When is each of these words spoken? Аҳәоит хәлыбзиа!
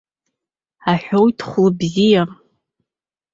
Аҳәоит 0.91 1.39
хәлыбзиа! 1.47 2.23